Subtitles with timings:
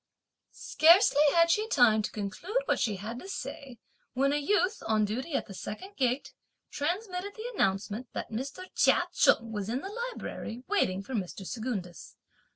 [0.55, 3.77] Scarcely had she time to conclude what she had to say
[4.13, 6.33] when a youth, on duty at the second gate,
[6.71, 8.65] transmitted the announcement that Mr.
[8.73, 11.45] Chia Cheng was in the Library waiting for Mr.
[11.45, 12.15] Secundus.